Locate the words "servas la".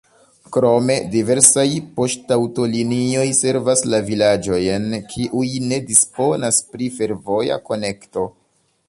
3.41-4.01